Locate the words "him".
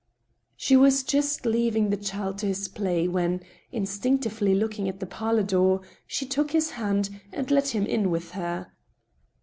7.67-7.85